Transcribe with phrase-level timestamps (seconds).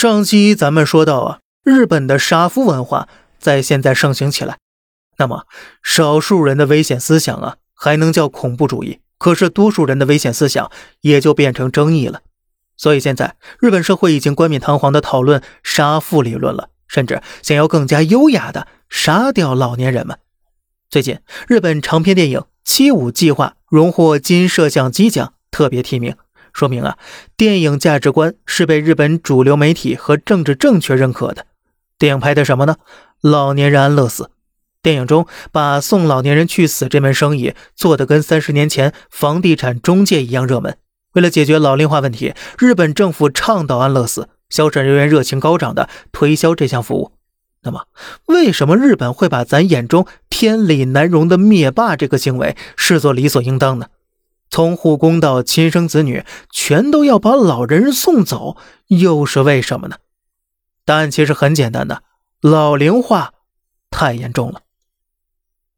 [0.00, 3.06] 上期咱们说到啊，日本的杀夫文化
[3.38, 4.56] 在现在盛行起来。
[5.18, 5.44] 那么，
[5.82, 12.22] 少数人的危险思想啊，还能叫恐怖主义；可是多数人的危险思想也就变成争议了。
[12.78, 20.18] 所以现在，日本社会已经冠冕堂皇的讨论杀父理论了，甚至想要更加优雅的杀掉老年人们。
[20.88, 26.16] 最近，日本长篇电影《七五计划》荣获金摄像机奖特别提名。
[26.52, 26.98] 说明啊，
[27.36, 31.46] 电影价值观是被日本主流媒体和政治正确认可的。
[31.98, 32.76] 电影拍的什么呢？
[33.20, 34.30] 老年人安乐死。
[34.82, 40.78] 电影中把送老年人去死这门生意做得跟三十年前房地产中介一样热门。
[41.12, 47.12] 为了解决老龄化问题，日本政府倡导安乐死，销售人员热情高涨的推销这项服务。
[47.62, 47.88] 那么，
[48.24, 53.88] 为什么日本会把咱眼中天理难容的灭霸这个行为视作理所应当呢？
[54.50, 58.56] 从护工到亲生子女，全都要把老人送走，
[58.88, 59.96] 又是为什么呢？
[60.84, 62.02] 答案其实很简单的，
[62.40, 63.32] 老龄化
[63.90, 64.62] 太严重了。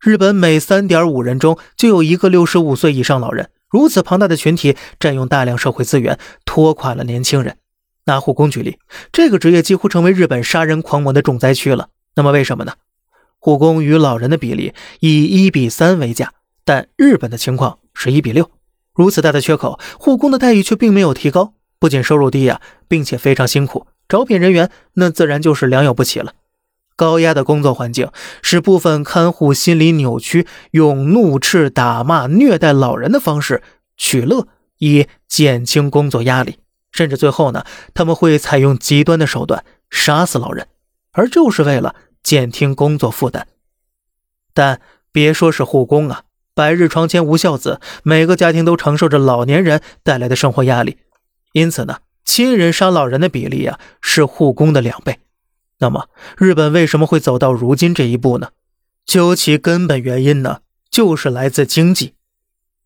[0.00, 7.58] 日本每三点五人中就有一个六十五岁以上老人，如此庞大的群体占用大量社会资源，拖垮了年轻人。
[8.06, 8.78] 拿护工举例，
[9.12, 11.90] 这个职业几乎成为日本杀人狂魔的重灾区了。
[12.16, 12.72] 那么为什么呢？
[13.38, 16.32] 护工与老人的比例以一比三为价，
[16.64, 18.50] 但日本的情况是一比六。
[18.94, 26.34] 如此大的缺口，护工的待遇却并没有提高，不仅收入低呀，并且非常辛苦，招聘人员那自然就是良莠不齐了。
[26.94, 28.10] 高压的工作环境
[28.42, 33.62] 使部分看护心理扭曲，用怒斥、打骂、虐待老人的方式
[33.96, 34.46] 取乐，
[34.78, 36.58] 以减轻工作压力，
[36.92, 40.68] 甚至最后呢，他们会采用极端的手段杀死老人，
[41.12, 43.48] 而就是为了减轻工作负担。
[44.52, 46.24] 但别说是护工啊。
[46.54, 50.98] 百日床前无孝子，每个家庭都承受着老年人带来的生活压力，
[51.52, 55.20] 因此呢，亲人杀老人的比例啊是护工的两倍。
[55.78, 58.50] 那么，日本为什么会走到如今这一步呢？
[59.06, 60.58] 究其根本原因呢，
[60.90, 62.14] 就是来自经济。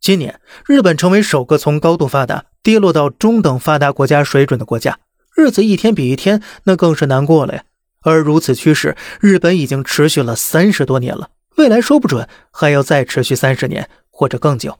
[0.00, 5.00] 今年，日本成为首个从高度发达跌落到中等发达国家水准的国家，
[5.34, 7.64] 日子一天比一天，那更是难过了呀。
[8.02, 11.30] 而如此趋势，日本已经持续了三十多年了。
[11.56, 14.78] 未来说不准还要再持续三十年或者更久。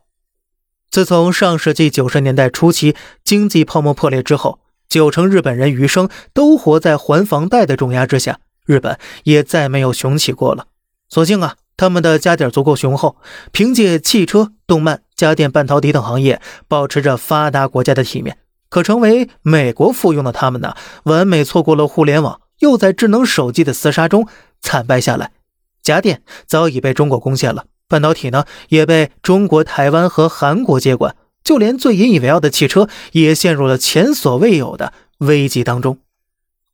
[0.91, 2.95] 自从上世纪九十年代初期
[3.25, 10.67] 经济泡沫破裂之后，九成日本人余生都活在还房贷的重压之下，日本也再没有雄起过了。
[11.09, 13.17] 所幸啊，他们的家底足够雄厚，
[13.53, 18.39] 凭借汽车、动漫、家电、半导体等行业，保持着发达国家的体面。
[18.69, 24.27] 可成为美国附庸的他们呢，完美错过了互联网，又在智能手机的厮杀中
[24.61, 25.33] 惨败下来。
[25.87, 31.15] 家电早已被中国攻陷了，半导体呢也被中国台湾和韩国接管，
[31.45, 35.99] 就连最引以为傲的汽车也陷入了前所未有的危机当中。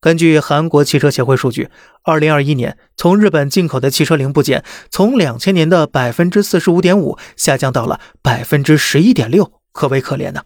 [0.01, 1.69] 根据韩国汽车协会数据，
[2.03, 10.43] 二零二一年从日本进口的汽车零部件从两千年的百分之四十五点五下降到了百分之十一点六，可谓可怜呐。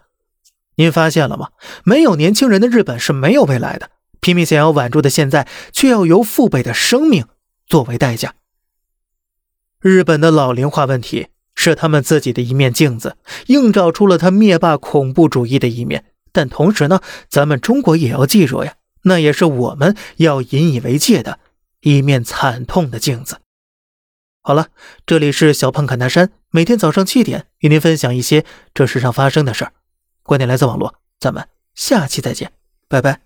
[0.74, 1.50] 您发现了吗？
[1.84, 3.88] 没有年轻人的日本是没有未来的，
[4.20, 7.24] 拼命想要挽住的现在，却要由父辈的生命
[7.66, 8.34] 作为代价。
[9.86, 13.16] 日本的老龄化问题是他们自己的一面镜子，
[13.46, 16.06] 映照出了他灭霸恐怖主义的一面。
[16.32, 21.38] 但同时呢，咱们中国也要记住呀，那也是我们要引以为戒的
[21.82, 23.38] 一面惨痛的镜子。
[24.42, 24.70] 好了，
[25.06, 29.72] 这里是小胖侃大山，每天早上七点与您分享一些这世上发生的事儿，
[30.24, 32.50] 观点来自网络，咱们下期再见，
[32.88, 33.25] 拜拜。